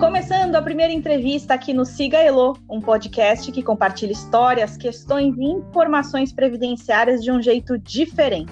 [0.00, 5.44] Começando a primeira entrevista aqui no Siga Elo, um podcast que compartilha histórias, questões e
[5.44, 8.50] informações previdenciárias de um jeito diferente.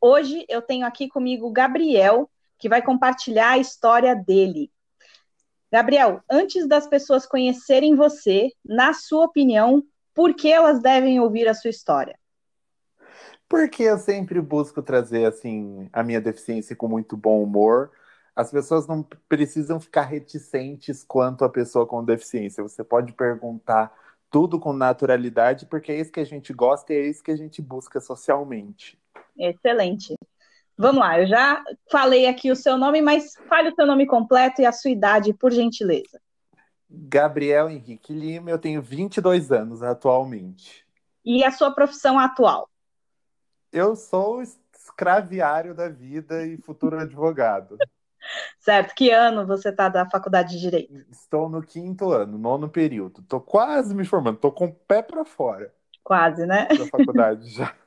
[0.00, 4.70] Hoje eu tenho aqui comigo o Gabriel, que vai compartilhar a história dele.
[5.70, 9.82] Gabriel, antes das pessoas conhecerem você, na sua opinião,
[10.14, 12.18] por que elas devem ouvir a sua história?
[13.52, 17.90] Porque eu sempre busco trazer assim a minha deficiência com muito bom humor.
[18.34, 22.62] As pessoas não precisam ficar reticentes quanto a pessoa com deficiência.
[22.62, 23.92] Você pode perguntar
[24.30, 27.36] tudo com naturalidade, porque é isso que a gente gosta e é isso que a
[27.36, 28.98] gente busca socialmente.
[29.36, 30.14] Excelente.
[30.74, 34.62] Vamos lá, eu já falei aqui o seu nome, mas fale o seu nome completo
[34.62, 36.18] e a sua idade, por gentileza.
[36.88, 40.86] Gabriel Henrique Lima, eu tenho 22 anos atualmente.
[41.22, 42.71] E a sua profissão atual?
[43.72, 47.78] Eu sou escraviário da vida e futuro advogado.
[48.60, 48.94] Certo.
[48.94, 50.94] Que ano você está da faculdade de Direito?
[51.10, 53.22] Estou no quinto ano, nono período.
[53.22, 55.72] Estou quase me formando, estou com o pé para fora.
[56.04, 56.66] Quase, né?
[56.66, 57.74] Da faculdade já.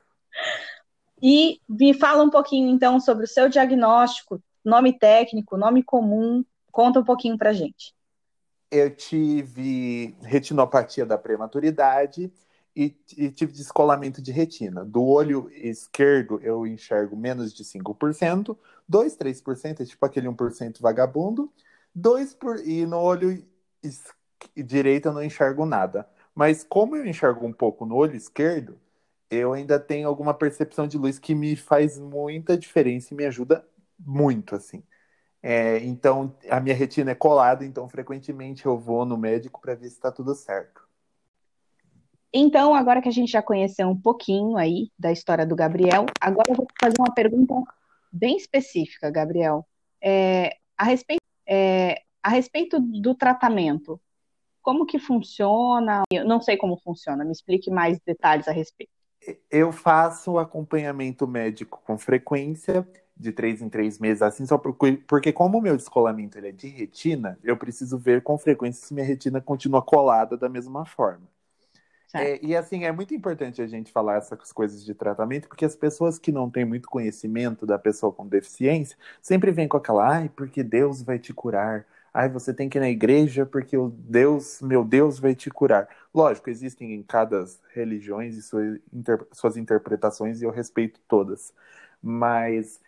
[1.22, 6.44] E me fala um pouquinho, então, sobre o seu diagnóstico, nome técnico, nome comum.
[6.70, 7.94] Conta um pouquinho para gente.
[8.70, 12.30] Eu tive retinopatia da prematuridade
[12.76, 14.84] e, e, tive descolamento de retina.
[14.84, 18.56] Do olho esquerdo eu enxergo menos de 5%,
[18.88, 21.50] 2, 3% é tipo aquele 1% vagabundo,
[21.94, 23.42] 2 por, e no olho
[24.56, 26.08] direito eu não enxergo nada.
[26.34, 28.78] Mas como eu enxergo um pouco no olho esquerdo,
[29.30, 33.66] eu ainda tenho alguma percepção de luz que me faz muita diferença e me ajuda
[33.98, 34.82] muito, assim.
[35.42, 39.88] É, então, a minha retina é colada, então frequentemente eu vou no médico para ver
[39.88, 40.85] se está tudo certo.
[42.32, 46.50] Então, agora que a gente já conheceu um pouquinho aí da história do Gabriel, agora
[46.50, 47.54] eu vou fazer uma pergunta
[48.12, 49.66] bem específica, Gabriel.
[50.02, 54.00] É, a, respeito, é, a respeito do tratamento,
[54.62, 56.02] como que funciona?
[56.10, 58.90] Eu não sei como funciona, me explique mais detalhes a respeito.
[59.50, 62.86] Eu faço acompanhamento médico com frequência,
[63.16, 66.52] de três em três meses, assim, só porque, porque como o meu descolamento ele é
[66.52, 71.26] de retina, eu preciso ver com frequência se minha retina continua colada da mesma forma.
[72.14, 75.76] É, e assim, é muito importante a gente falar essas coisas de tratamento, porque as
[75.76, 80.28] pessoas que não têm muito conhecimento da pessoa com deficiência sempre vêm com aquela, ai,
[80.30, 81.86] porque Deus vai te curar.
[82.14, 85.88] Ai, você tem que ir na igreja porque o Deus, meu Deus, vai te curar.
[86.14, 87.44] Lógico, existem em cada
[87.74, 91.52] religiões e suas, inter, suas interpretações e eu respeito todas.
[92.02, 92.80] Mas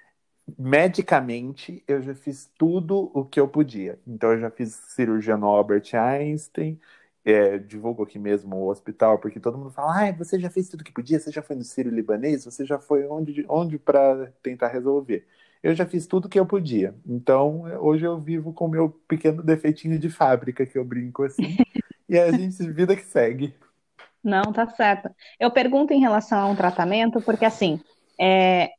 [0.58, 3.98] medicamente eu já fiz tudo o que eu podia.
[4.06, 6.80] Então eu já fiz cirurgia no Albert Einstein,
[7.30, 10.84] é, divulgo aqui mesmo o hospital, porque todo mundo fala, ah, você já fez tudo
[10.84, 14.68] que podia, você já foi no Sírio Libanês, você já foi onde, onde para tentar
[14.68, 15.26] resolver.
[15.62, 16.94] Eu já fiz tudo que eu podia.
[17.06, 21.56] Então, hoje eu vivo com o meu pequeno defeitinho de fábrica, que eu brinco assim,
[22.08, 23.54] e a gente, vida que segue.
[24.22, 25.10] Não, tá certo.
[25.38, 27.80] Eu pergunto em relação a um tratamento, porque assim,
[28.18, 28.70] é,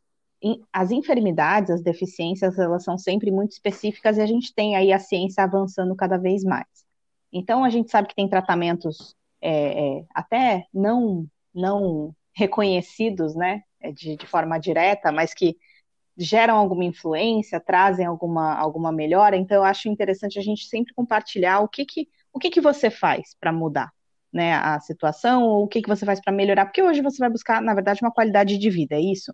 [0.71, 4.99] as enfermidades, as deficiências, elas são sempre muito específicas e a gente tem aí a
[4.99, 6.88] ciência avançando cada vez mais.
[7.31, 13.91] Então, a gente sabe que tem tratamentos é, é, até não, não reconhecidos, né, é,
[13.91, 15.57] de, de forma direta, mas que
[16.17, 19.37] geram alguma influência, trazem alguma, alguma melhora.
[19.37, 22.89] Então, eu acho interessante a gente sempre compartilhar o que, que, o que, que você
[22.89, 23.91] faz para mudar
[24.31, 27.29] né, a situação, ou o que, que você faz para melhorar, porque hoje você vai
[27.29, 29.33] buscar, na verdade, uma qualidade de vida, é isso?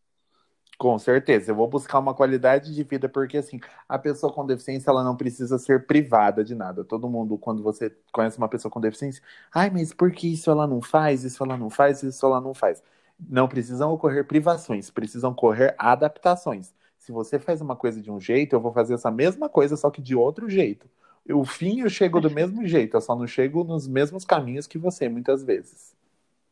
[0.77, 4.89] Com certeza, eu vou buscar uma qualidade de vida, porque assim, a pessoa com deficiência,
[4.89, 6.83] ela não precisa ser privada de nada.
[6.83, 10.67] Todo mundo, quando você conhece uma pessoa com deficiência, ai, mas por que isso ela
[10.67, 12.83] não faz, isso ela não faz, isso ela não faz?
[13.17, 16.73] Não precisam ocorrer privações, precisam ocorrer adaptações.
[16.97, 19.89] Se você faz uma coisa de um jeito, eu vou fazer essa mesma coisa, só
[19.89, 20.89] que de outro jeito.
[21.29, 24.77] O fim eu chego do mesmo jeito, eu só não chego nos mesmos caminhos que
[24.77, 25.95] você, muitas vezes.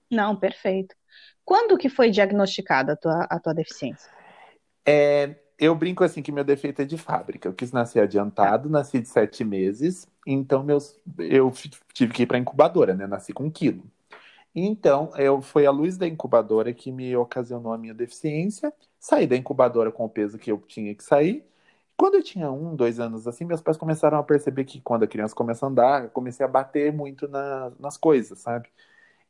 [0.10, 0.96] Não, perfeito.
[1.44, 4.10] Quando que foi diagnosticada a tua, a tua deficiência?
[4.86, 7.48] É, eu brinco assim que meu defeito é de fábrica.
[7.48, 11.52] Eu quis nascer adiantado, nasci de sete meses, então meus, eu
[11.94, 13.08] tive que ir para incubadora, né?
[13.08, 13.84] Nasci com um quilo.
[14.56, 18.74] Então, eu, foi a luz da incubadora que me ocasionou a minha deficiência.
[19.00, 21.46] Saí da incubadora com o peso que eu tinha que sair.
[21.98, 25.08] Quando eu tinha um, dois anos assim, meus pais começaram a perceber que quando a
[25.08, 28.70] criança começa a andar, eu comecei a bater muito na, nas coisas, sabe?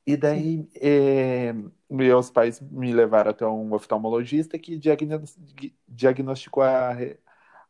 [0.05, 1.55] E daí, é,
[1.89, 4.77] meus pais me levaram até um oftalmologista que
[5.87, 6.97] diagnosticou a,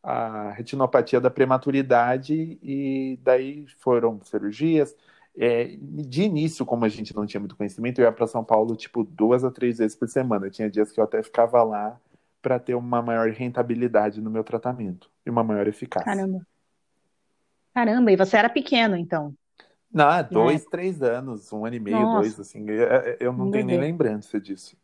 [0.02, 4.96] a retinopatia da prematuridade e daí foram cirurgias.
[5.36, 8.76] É, de início, como a gente não tinha muito conhecimento, eu ia para São Paulo
[8.76, 10.50] tipo duas a três vezes por semana.
[10.50, 12.00] Tinha dias que eu até ficava lá
[12.42, 16.06] para ter uma maior rentabilidade no meu tratamento e uma maior eficácia.
[16.06, 16.46] Caramba.
[17.74, 19.34] Caramba, e você era pequeno, então?
[19.94, 22.18] Não, é dois, três anos, um ano e meio, Nossa.
[22.18, 22.68] dois, assim.
[22.70, 22.88] Eu,
[23.20, 24.76] eu não tenho nem lembrança disso.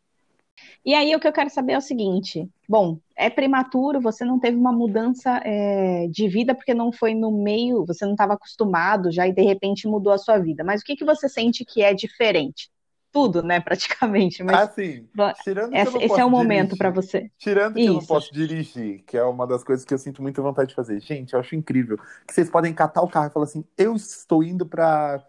[0.86, 4.40] E aí o que eu quero saber é o seguinte: bom, é prematuro, você não
[4.40, 9.12] teve uma mudança é, de vida porque não foi no meio, você não estava acostumado
[9.12, 10.64] já e de repente mudou a sua vida.
[10.64, 12.70] Mas o que, que você sente que é diferente?
[13.12, 14.44] Tudo, né, praticamente.
[14.44, 15.08] Mas, assim,
[15.44, 17.32] tirando esse, esse é o momento para você.
[17.38, 17.90] Tirando que Isso.
[17.90, 20.76] eu não posso dirigir, que é uma das coisas que eu sinto muita vontade de
[20.76, 21.00] fazer.
[21.00, 21.98] Gente, eu acho incrível
[22.28, 25.24] que vocês podem catar o carro e falar assim: eu estou indo para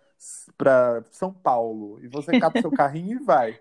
[0.56, 3.58] para São Paulo e você cata o seu carrinho e vai.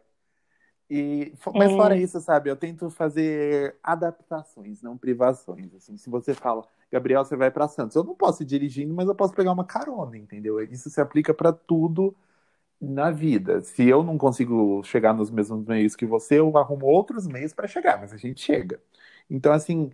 [0.89, 2.01] E, mas fora é.
[2.01, 5.73] isso, sabe, eu tento fazer adaptações, não privações.
[5.73, 9.07] Assim, se você fala, Gabriel, você vai para Santos, eu não posso ir dirigindo, mas
[9.07, 10.61] eu posso pegar uma carona, entendeu?
[10.61, 12.13] Isso se aplica para tudo
[12.81, 13.61] na vida.
[13.61, 17.67] Se eu não consigo chegar nos mesmos meios que você, eu arrumo outros meios para
[17.67, 18.81] chegar, mas a gente chega.
[19.29, 19.91] Então, assim,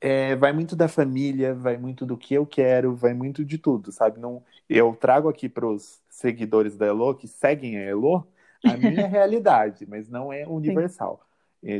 [0.00, 3.92] é, vai muito da família, vai muito do que eu quero, vai muito de tudo,
[3.92, 4.20] sabe?
[4.20, 8.26] Não, eu trago aqui para os seguidores da Elo que seguem a Elo
[8.64, 11.20] a minha realidade, mas não é universal.
[11.20, 11.25] É,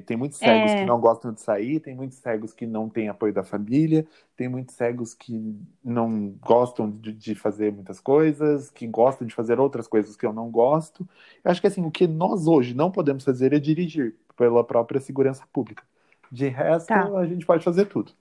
[0.04, 0.80] tem muitos cegos é...
[0.80, 4.04] que não gostam de sair, tem muitos cegos que não têm apoio da família,
[4.36, 9.60] tem muitos cegos que não gostam de, de, fazer muitas coisas, que gostam de fazer
[9.60, 11.08] outras coisas que eu não gosto.
[11.44, 15.00] Eu acho que assim, o que nós hoje não podemos fazer é dirigir pela própria
[15.00, 15.84] segurança pública.
[16.32, 17.06] De resto, tá.
[17.16, 18.12] a gente pode fazer tudo.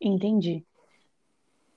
[0.00, 0.64] Entendi.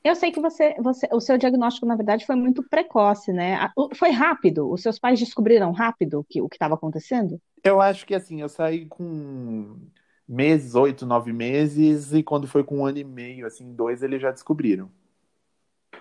[0.04, 3.58] Eu sei que você, você, o seu diagnóstico, na verdade, foi muito precoce, né?
[3.96, 4.70] Foi rápido?
[4.70, 7.40] Os seus pais descobriram rápido que, o que estava acontecendo?
[7.64, 9.78] Eu acho que assim, eu saí com
[10.28, 14.22] meses, oito, nove meses, e quando foi com um ano e meio, assim, dois, eles
[14.22, 14.92] já descobriram.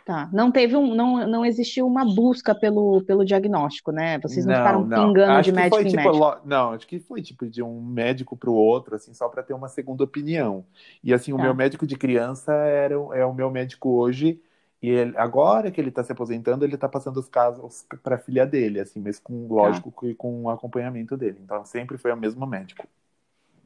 [0.05, 0.29] Tá.
[0.33, 4.19] Não teve um, não, não existiu uma busca pelo, pelo diagnóstico, né?
[4.19, 5.07] Vocês não, não ficaram não.
[5.09, 6.41] pingando acho de médico foi, em tipo, médico.
[6.45, 9.55] Não, acho que foi tipo de um médico para o outro, assim, só para ter
[9.55, 10.65] uma segunda opinião.
[11.05, 11.43] E assim, o tá.
[11.45, 14.41] meu médico de criança era, é o meu médico hoje.
[14.83, 18.19] E ele, agora que ele está se aposentando, ele está passando os casos para a
[18.19, 19.55] filha dele, assim, mas com tá.
[19.55, 20.15] lógico tá.
[20.19, 21.39] com o acompanhamento dele.
[21.45, 22.85] Então sempre foi o mesmo médico.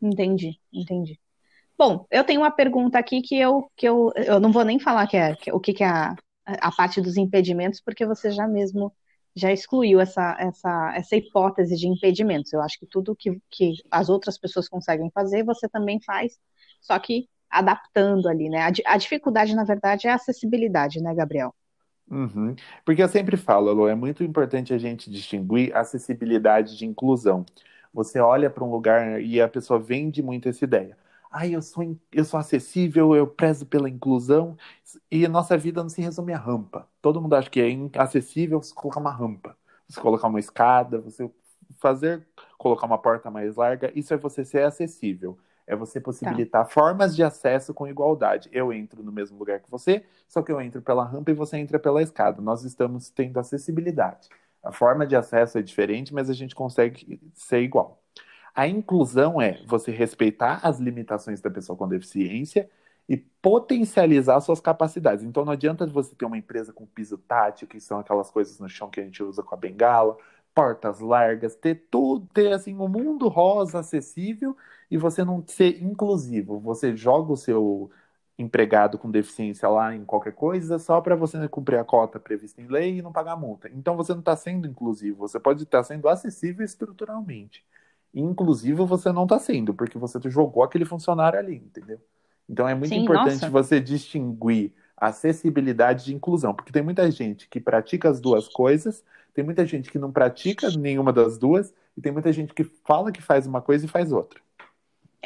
[0.02, 1.18] Entendi, entendi.
[1.78, 5.06] Bom, eu tenho uma pergunta aqui que eu, que eu, eu não vou nem falar
[5.06, 8.48] que é, que, o que, que é a, a parte dos impedimentos, porque você já
[8.48, 8.92] mesmo
[9.34, 12.50] já excluiu essa, essa, essa hipótese de impedimentos.
[12.54, 16.38] Eu acho que tudo que, que as outras pessoas conseguem fazer, você também faz,
[16.80, 18.62] só que adaptando ali, né?
[18.62, 21.54] A, a dificuldade, na verdade, é a acessibilidade, né, Gabriel?
[22.10, 22.56] Uhum.
[22.82, 27.44] Porque eu sempre falo, Lu, é muito importante a gente distinguir acessibilidade de inclusão.
[27.92, 30.96] Você olha para um lugar e a pessoa vende muito essa ideia
[31.30, 34.56] ai, eu sou, eu sou acessível, eu prezo pela inclusão,
[35.10, 36.88] e a nossa vida não se resume a rampa.
[37.00, 39.56] Todo mundo acha que é acessível você colocar uma rampa,
[39.88, 41.30] você colocar uma escada, você
[41.78, 42.26] fazer,
[42.58, 45.38] colocar uma porta mais larga, isso é você ser acessível.
[45.66, 46.70] É você possibilitar tá.
[46.70, 48.48] formas de acesso com igualdade.
[48.52, 51.56] Eu entro no mesmo lugar que você, só que eu entro pela rampa e você
[51.56, 52.40] entra pela escada.
[52.40, 54.28] Nós estamos tendo acessibilidade.
[54.62, 58.00] A forma de acesso é diferente, mas a gente consegue ser igual.
[58.56, 62.70] A inclusão é você respeitar as limitações da pessoa com deficiência
[63.08, 65.24] e potencializar suas capacidades.
[65.24, 68.68] Então não adianta você ter uma empresa com piso tátil, que são aquelas coisas no
[68.68, 70.16] chão que a gente usa com a bengala,
[70.54, 74.56] portas largas, ter tudo, ter assim um mundo rosa acessível
[74.90, 76.58] e você não ser inclusivo.
[76.60, 77.90] Você joga o seu
[78.38, 82.66] empregado com deficiência lá em qualquer coisa só para você cumprir a cota prevista em
[82.68, 83.68] lei e não pagar multa.
[83.74, 87.64] Então você não está sendo inclusivo, você pode estar sendo acessível estruturalmente.
[88.16, 92.00] Inclusive, você não está sendo, porque você jogou aquele funcionário ali, entendeu?
[92.48, 93.50] Então é muito Sim, importante nossa.
[93.50, 99.04] você distinguir acessibilidade de inclusão, porque tem muita gente que pratica as duas coisas,
[99.34, 103.12] tem muita gente que não pratica nenhuma das duas, e tem muita gente que fala
[103.12, 104.40] que faz uma coisa e faz outra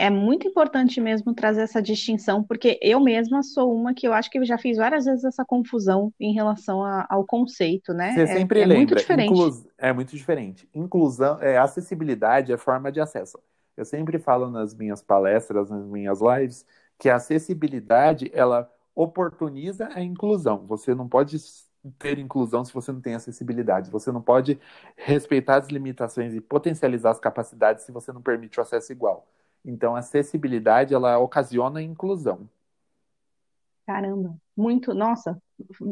[0.00, 4.30] é muito importante mesmo trazer essa distinção, porque eu mesma sou uma que eu acho
[4.30, 8.14] que eu já fiz várias vezes essa confusão em relação a, ao conceito, né?
[8.14, 9.64] Você é, sempre é lembra, muito diferente.
[9.76, 10.68] É muito diferente.
[10.74, 13.38] Inclusão, é, acessibilidade é forma de acesso.
[13.76, 16.64] Eu sempre falo nas minhas palestras, nas minhas lives,
[16.98, 20.64] que a acessibilidade ela oportuniza a inclusão.
[20.66, 21.36] Você não pode
[21.98, 23.90] ter inclusão se você não tem acessibilidade.
[23.90, 24.58] Você não pode
[24.96, 29.26] respeitar as limitações e potencializar as capacidades se você não permite o acesso igual.
[29.64, 32.48] Então, a acessibilidade, ela ocasiona inclusão.
[33.86, 35.40] Caramba, muito, nossa,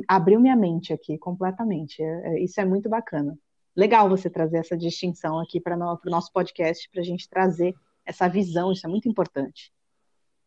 [0.07, 2.03] abriu minha mente aqui completamente.
[2.03, 3.37] É, é, isso é muito bacana.
[3.75, 8.29] Legal você trazer essa distinção aqui para o nosso podcast, para a gente trazer essa
[8.29, 9.73] visão, isso é muito importante.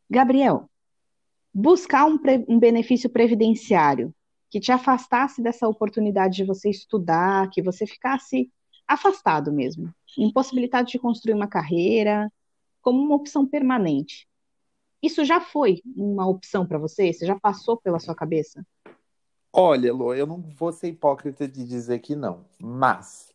[0.10, 0.70] Gabriel,
[1.54, 4.14] buscar um, um benefício previdenciário
[4.50, 8.52] que te afastasse dessa oportunidade de você estudar, que você ficasse
[8.88, 12.32] afastado mesmo, impossibilitado de construir uma carreira,
[12.82, 14.28] como uma opção permanente.
[15.02, 17.12] Isso já foi uma opção para você?
[17.12, 18.66] Você já passou pela sua cabeça?
[19.54, 23.34] Olha, Lô, eu não vou ser hipócrita de dizer que não, mas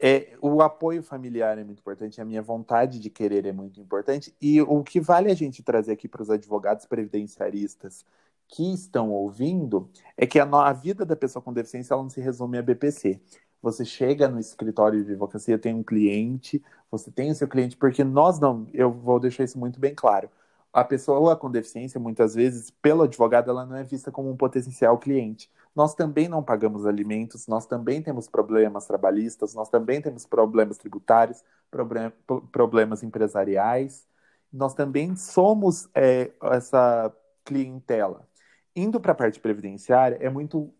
[0.00, 4.34] é, o apoio familiar é muito importante, a minha vontade de querer é muito importante,
[4.40, 8.04] e o que vale a gente trazer aqui para os advogados previdenciaristas
[8.46, 12.20] que estão ouvindo é que a, a, vida da pessoa com deficiência ela não se
[12.20, 13.20] resume a BPC.
[13.62, 18.04] Você chega no escritório de advocacia, tem um cliente, você tem o seu cliente, porque
[18.04, 20.30] nós não, eu vou deixar isso muito bem claro
[20.72, 24.98] a pessoa com deficiência, muitas vezes, pelo advogado, ela não é vista como um potencial
[24.98, 25.50] cliente.
[25.74, 31.42] Nós também não pagamos alimentos, nós também temos problemas trabalhistas, nós também temos problemas tributários,
[31.70, 32.12] problem
[32.52, 34.06] problemas empresariais.
[34.52, 37.12] Nós também somos é, essa
[37.44, 38.26] clientela.
[38.74, 40.72] Indo para a parte previdenciária, é muito.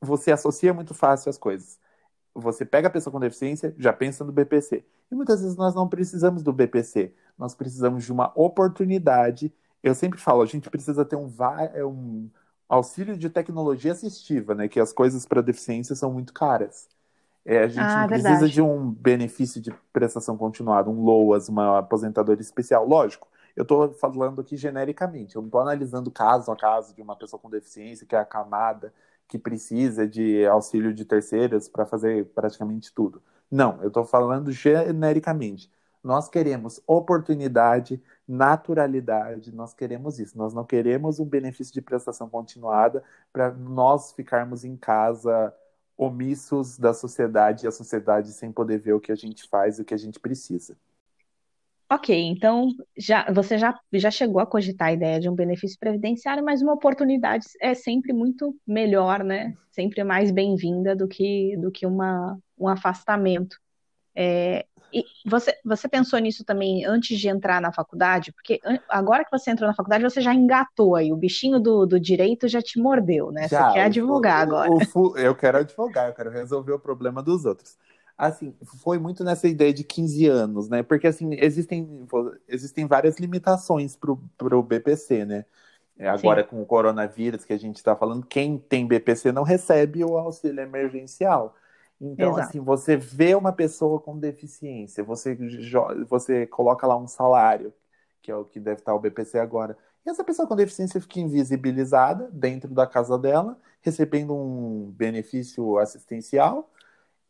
[0.00, 1.78] Você associa muito fácil as coisas.
[2.34, 4.84] Você pega a pessoa com deficiência, já pensa no BPC.
[5.10, 9.52] E muitas vezes nós não precisamos do BPC, nós precisamos de uma oportunidade.
[9.82, 11.32] Eu sempre falo, a gente precisa ter um,
[11.74, 12.28] é um
[12.68, 14.68] auxílio de tecnologia assistiva, né?
[14.68, 16.88] Que as coisas para deficiência são muito caras.
[17.44, 18.52] É, a gente ah, não precisa verdade.
[18.52, 22.86] de um benefício de prestação continuada, um LOAS, uma aposentadoria especial.
[22.86, 27.16] Lógico, eu estou falando aqui genericamente, eu não estou analisando caso a caso de uma
[27.16, 28.92] pessoa com deficiência que é acamada,
[29.28, 33.22] que precisa de auxílio de terceiras para fazer praticamente tudo.
[33.50, 35.70] Não, eu estou falando genericamente.
[36.02, 40.38] Nós queremos oportunidade, naturalidade, nós queremos isso.
[40.38, 45.54] Nós não queremos um benefício de prestação continuada para nós ficarmos em casa
[45.96, 49.82] omissos da sociedade e a sociedade sem poder ver o que a gente faz e
[49.82, 50.76] o que a gente precisa.
[51.90, 52.68] Ok, então
[52.98, 56.74] já, você já, já chegou a cogitar a ideia de um benefício previdenciário, mas uma
[56.74, 59.54] oportunidade é sempre muito melhor, né?
[59.70, 63.56] Sempre mais bem-vinda do que, do que uma, um afastamento.
[64.14, 68.32] É, e você, você pensou nisso também antes de entrar na faculdade?
[68.32, 71.98] Porque agora que você entrou na faculdade, você já engatou aí, o bichinho do, do
[71.98, 73.48] direito já te mordeu, né?
[73.48, 74.70] Já, você quer advogar o, agora.
[74.94, 77.78] O, eu quero advogar, eu quero resolver o problema dos outros
[78.18, 80.82] assim, foi muito nessa ideia de 15 anos, né?
[80.82, 82.06] Porque, assim, existem,
[82.48, 85.44] existem várias limitações para o BPC, né?
[85.96, 86.48] É, agora, Sim.
[86.48, 90.60] com o coronavírus que a gente está falando, quem tem BPC não recebe o auxílio
[90.60, 91.54] emergencial.
[92.00, 92.48] Então, Exato.
[92.48, 95.36] assim, você vê uma pessoa com deficiência, você,
[96.08, 97.72] você coloca lá um salário,
[98.22, 99.76] que é o que deve estar o BPC agora.
[100.06, 106.70] E essa pessoa com deficiência fica invisibilizada dentro da casa dela, recebendo um benefício assistencial,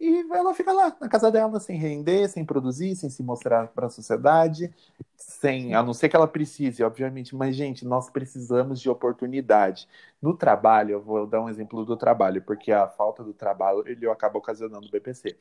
[0.00, 3.87] e ela fica lá na casa dela sem render, sem produzir, sem se mostrar para
[3.87, 4.73] a sociedade,
[5.17, 7.35] sem, a não ser que ela precise, obviamente.
[7.35, 9.88] Mas gente, nós precisamos de oportunidade
[10.23, 10.93] no trabalho.
[10.93, 14.87] Eu vou dar um exemplo do trabalho, porque a falta do trabalho ele acaba ocasionando
[14.87, 15.37] o BPC.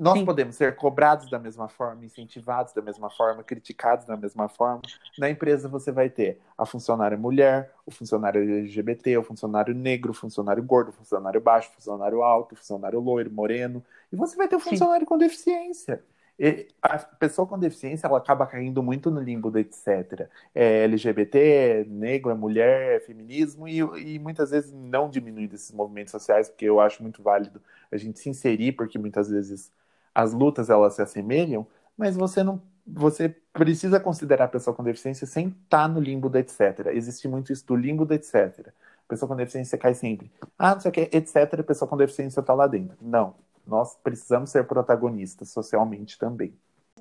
[0.00, 0.24] Nós Sim.
[0.24, 4.80] podemos ser cobrados da mesma forma, incentivados da mesma forma, criticados da mesma forma.
[5.18, 10.14] Na empresa você vai ter a funcionária mulher, o funcionário LGBT, o funcionário negro, o
[10.14, 13.84] funcionário gordo, o funcionário baixo, o funcionário alto, o funcionário loiro, moreno.
[14.10, 15.06] E você vai ter o funcionário Sim.
[15.06, 16.02] com deficiência.
[16.38, 20.30] E a pessoa com deficiência ela acaba caindo muito no limbo do etc.
[20.54, 23.80] É LGBT, é negro, é mulher, é feminismo, e,
[24.14, 27.60] e muitas vezes não diminuindo esses movimentos sociais, porque eu acho muito válido
[27.92, 29.70] a gente se inserir, porque muitas vezes
[30.14, 35.26] as lutas elas se assemelham, mas você não você precisa considerar a pessoa com deficiência
[35.26, 36.86] sem estar no limbo do etc.
[36.92, 38.68] Existe muito isso do limbo do etc.
[38.68, 40.30] A pessoa com deficiência cai sempre.
[40.58, 41.60] Ah, não sei o que, etc.
[41.60, 42.96] A pessoa com deficiência está lá dentro.
[43.00, 43.34] Não.
[43.66, 46.52] Nós precisamos ser protagonistas socialmente também.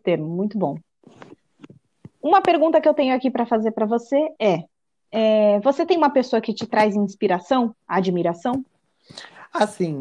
[0.04, 0.78] Termo, muito bom.
[2.22, 4.64] Uma pergunta que eu tenho aqui para fazer para você é,
[5.12, 8.64] é: você tem uma pessoa que te traz inspiração, admiração?
[9.52, 9.92] Assim,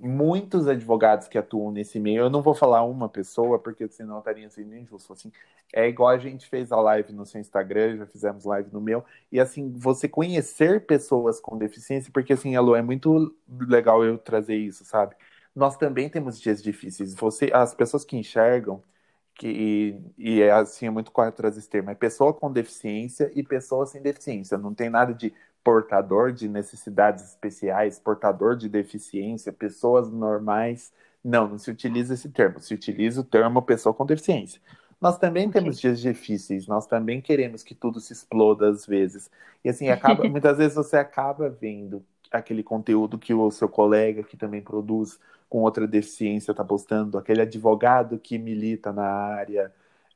[0.00, 4.50] muitos advogados que atuam nesse meio, eu não vou falar uma pessoa, porque senão estaria
[4.50, 5.12] sendo injusto.
[5.12, 5.30] Assim,
[5.72, 9.04] é igual a gente fez a live no seu Instagram, já fizemos live no meu,
[9.30, 14.56] e assim, você conhecer pessoas com deficiência, porque assim, Alô, é muito legal eu trazer
[14.56, 15.14] isso, sabe?
[15.54, 17.14] Nós também temos dias difíceis.
[17.14, 18.82] Você, as pessoas que enxergam,
[19.34, 23.42] que, e é assim, é muito correto trazer esse termo, é pessoa com deficiência e
[23.42, 24.58] pessoa sem deficiência.
[24.58, 25.32] Não tem nada de
[25.66, 30.92] portador de necessidades especiais, portador de deficiência, pessoas normais.
[31.24, 34.60] Não, não se utiliza esse termo, se utiliza o termo pessoa com deficiência.
[35.00, 35.60] Nós também okay.
[35.60, 39.28] temos dias difíceis, nós também queremos que tudo se exploda às vezes.
[39.64, 44.36] E assim, acaba, muitas vezes você acaba vendo aquele conteúdo que o seu colega que
[44.36, 45.18] também produz
[45.48, 49.72] com outra deficiência está postando, aquele advogado que milita na área.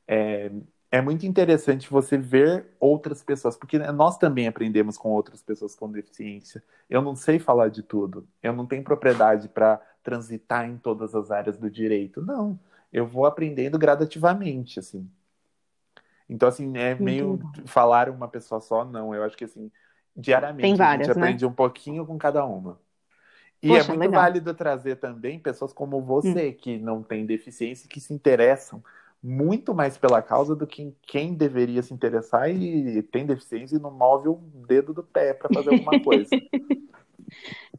[0.07, 0.49] É,
[0.91, 5.91] é muito interessante você ver outras pessoas, porque nós também aprendemos com outras pessoas com
[5.91, 6.63] deficiência.
[6.89, 11.31] Eu não sei falar de tudo, eu não tenho propriedade para transitar em todas as
[11.31, 12.21] áreas do direito.
[12.21, 12.59] Não,
[12.91, 15.09] eu vou aprendendo gradativamente, assim.
[16.29, 19.13] Então, assim, é meio falar uma pessoa só, não.
[19.13, 19.71] Eu acho que, assim,
[20.15, 21.23] diariamente várias, a gente né?
[21.23, 22.79] aprende um pouquinho com cada uma.
[23.61, 24.21] E Poxa, é muito legal.
[24.21, 26.53] válido trazer também pessoas como você, Hum.
[26.53, 28.83] que não tem deficiência, que se interessam
[29.23, 33.91] muito mais pela causa do que quem deveria se interessar e tem deficiência e não
[33.91, 34.35] move o
[34.67, 36.29] dedo do pé para fazer alguma coisa.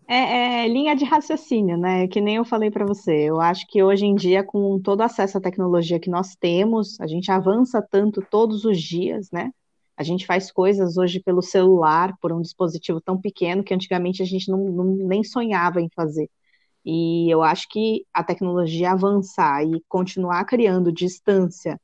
[0.08, 2.06] É, é linha de raciocínio, né?
[2.08, 3.12] Que nem eu falei para você.
[3.30, 7.06] Eu acho que hoje em dia, com todo acesso à tecnologia que nós temos, a
[7.06, 9.50] gente avança tanto todos os dias, né?
[9.96, 14.26] A gente faz coisas hoje pelo celular, por um dispositivo tão pequeno que antigamente a
[14.26, 16.28] gente não, não- nem sonhava em fazer.
[16.85, 21.81] E eu acho que a tecnologia avançar e continuar criando distância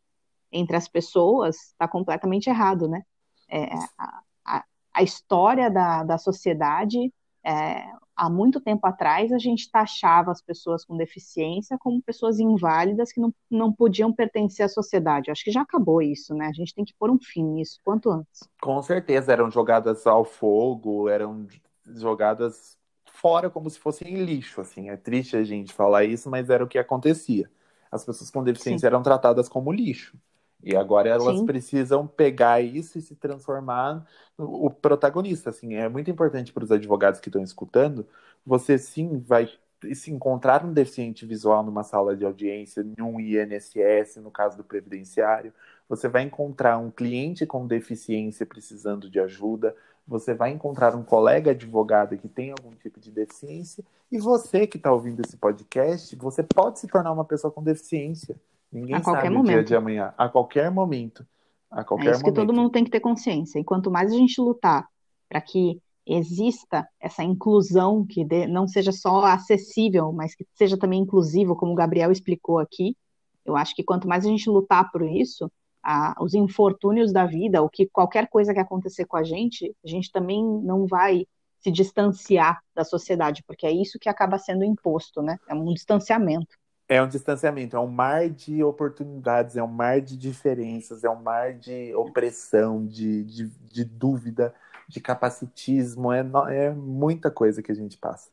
[0.50, 3.02] entre as pessoas está completamente errado, né?
[3.48, 4.64] É, a, a,
[4.94, 7.12] a história da, da sociedade,
[7.44, 7.84] é,
[8.16, 13.20] há muito tempo atrás, a gente taxava as pessoas com deficiência como pessoas inválidas que
[13.20, 15.28] não, não podiam pertencer à sociedade.
[15.28, 16.46] Eu acho que já acabou isso, né?
[16.46, 18.48] A gente tem que pôr um fim nisso quanto antes.
[18.60, 21.46] Com certeza, eram jogadas ao fogo, eram
[21.86, 22.77] jogadas
[23.20, 24.90] fora como se fossem lixo, assim.
[24.90, 27.50] É triste a gente falar isso, mas era o que acontecia.
[27.90, 30.16] As pessoas com deficiência eram tratadas como lixo.
[30.62, 31.46] E agora elas Sim.
[31.46, 34.04] precisam pegar isso e se transformar
[34.36, 35.74] no o protagonista, assim.
[35.74, 38.06] É muito importante para os advogados que estão escutando,
[38.44, 39.48] você sim vai
[39.94, 44.64] se encontrar um deficiente visual numa sala de audiência, em um INSS, no caso do
[44.64, 45.52] previdenciário,
[45.88, 49.74] você vai encontrar um cliente com deficiência precisando de ajuda,
[50.08, 54.78] você vai encontrar um colega advogado que tem algum tipo de deficiência, e você que
[54.78, 58.34] está ouvindo esse podcast, você pode se tornar uma pessoa com deficiência.
[58.72, 59.66] Ninguém A qualquer sabe o dia momento.
[59.68, 61.26] de amanhã, a qualquer momento.
[61.70, 62.62] A É qualquer isso que todo momento.
[62.62, 63.58] mundo tem que ter consciência.
[63.58, 64.88] E quanto mais a gente lutar
[65.28, 71.00] para que exista essa inclusão, que dê- não seja só acessível, mas que seja também
[71.02, 72.96] inclusivo, como o Gabriel explicou aqui,
[73.44, 75.50] eu acho que quanto mais a gente lutar por isso,
[75.88, 79.88] a- os infortúnios da vida, o que qualquer coisa que acontecer com a gente, a
[79.88, 81.26] gente também não vai
[81.60, 85.38] se distanciar da sociedade, porque é isso que acaba sendo imposto, né?
[85.48, 86.56] É um distanciamento.
[86.88, 91.20] É um distanciamento, é um mar de oportunidades, é um mar de diferenças, é um
[91.22, 94.54] mar de opressão, de, de, de dúvida,
[94.88, 98.30] de capacitismo, é, é muita coisa que a gente passa.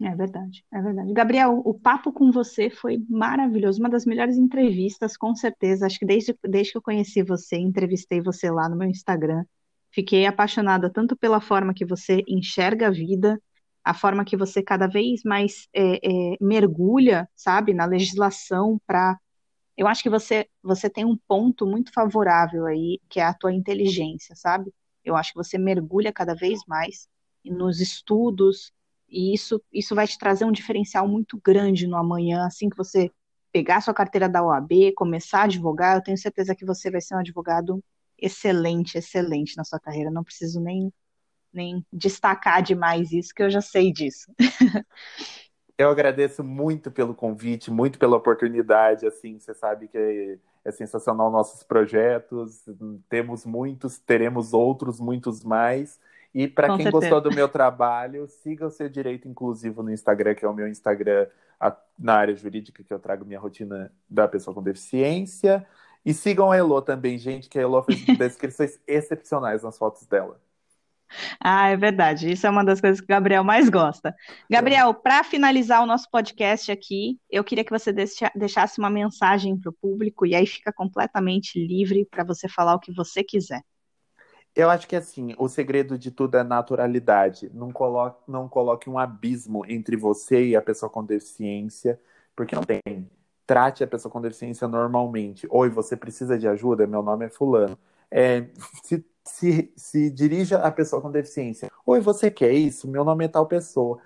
[0.00, 1.12] É verdade, é verdade.
[1.14, 5.86] Gabriel, o papo com você foi maravilhoso, uma das melhores entrevistas, com certeza.
[5.86, 9.42] Acho que desde, desde que eu conheci você, entrevistei você lá no meu Instagram,
[9.90, 13.40] fiquei apaixonada tanto pela forma que você enxerga a vida,
[13.82, 19.18] a forma que você cada vez mais é, é, mergulha, sabe, na legislação para.
[19.76, 23.52] Eu acho que você, você tem um ponto muito favorável aí, que é a tua
[23.52, 24.72] inteligência, sabe?
[25.04, 27.08] Eu acho que você mergulha cada vez mais
[27.44, 28.72] nos estudos
[29.08, 33.10] e isso, isso vai te trazer um diferencial muito grande no amanhã, assim que você
[33.52, 37.14] pegar sua carteira da OAB, começar a advogar, eu tenho certeza que você vai ser
[37.14, 37.82] um advogado
[38.18, 40.10] excelente, excelente na sua carreira.
[40.10, 40.92] Não preciso nem,
[41.52, 44.30] nem destacar demais isso, que eu já sei disso.
[45.78, 49.06] Eu agradeço muito pelo convite, muito pela oportunidade.
[49.06, 52.64] Assim, você sabe que é, sensacional nossos projetos.
[53.10, 56.00] Temos muitos, teremos outros, muitos mais.
[56.34, 56.90] E para quem certeza.
[56.92, 60.68] gostou do meu trabalho, siga o seu direito inclusivo no Instagram, que é o meu
[60.68, 61.26] Instagram
[61.98, 65.66] na área jurídica, que eu trago minha rotina da pessoa com deficiência.
[66.04, 70.40] E sigam a Elo também, gente, que a Elo fez descrições excepcionais nas fotos dela.
[71.40, 72.30] Ah, é verdade.
[72.30, 74.14] Isso é uma das coisas que o Gabriel mais gosta.
[74.50, 79.58] Gabriel, para finalizar o nosso podcast aqui, eu queria que você deixa- deixasse uma mensagem
[79.58, 83.62] para o público e aí fica completamente livre para você falar o que você quiser.
[84.56, 87.50] Eu acho que assim, o segredo de tudo é naturalidade.
[87.52, 92.00] Não coloque, não coloque um abismo entre você e a pessoa com deficiência,
[92.34, 92.80] porque não tem.
[93.46, 95.46] Trate a pessoa com deficiência normalmente.
[95.50, 96.86] Oi, você precisa de ajuda?
[96.86, 97.78] Meu nome é Fulano.
[98.10, 98.46] É,
[98.82, 101.70] se, se, se dirija à pessoa com deficiência.
[101.84, 102.88] Oi, você quer isso?
[102.88, 103.98] Meu nome é tal pessoa.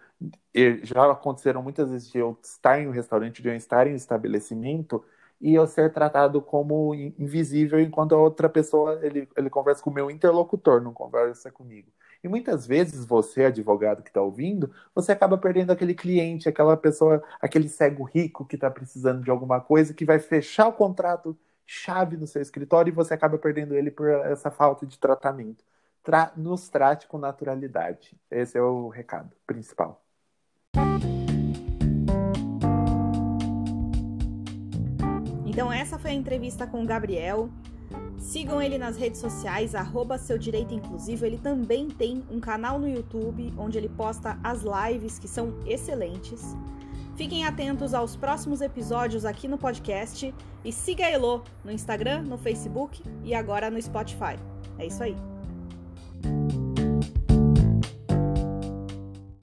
[0.52, 3.92] E já aconteceram muitas vezes de eu estar em um restaurante, de eu estar em
[3.92, 5.02] um estabelecimento
[5.40, 9.90] e eu ser tratado como in- invisível enquanto a outra pessoa ele, ele conversa com
[9.90, 11.90] o meu interlocutor, não conversa comigo.
[12.22, 17.22] E muitas vezes você, advogado que está ouvindo, você acaba perdendo aquele cliente, aquela pessoa,
[17.40, 22.16] aquele cego rico que está precisando de alguma coisa, que vai fechar o contrato chave
[22.16, 25.64] no seu escritório e você acaba perdendo ele por essa falta de tratamento.
[26.02, 28.16] Tra- nos trate com naturalidade.
[28.30, 30.02] Esse é o recado principal.
[35.50, 37.50] Então essa foi a entrevista com o Gabriel.
[38.16, 41.26] Sigam ele nas redes sociais, arroba seu direito inclusivo.
[41.26, 46.56] Ele também tem um canal no YouTube onde ele posta as lives que são excelentes.
[47.16, 50.32] Fiquem atentos aos próximos episódios aqui no podcast
[50.64, 54.36] e siga a Elo no Instagram, no Facebook e agora no Spotify.
[54.78, 55.29] É isso aí.